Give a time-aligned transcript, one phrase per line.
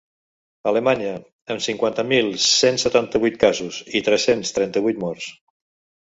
[0.69, 1.09] Alemanya,
[1.55, 5.29] amb cinquanta mil cent setanta-vuit casos i tres-cents trenta-vuit morts.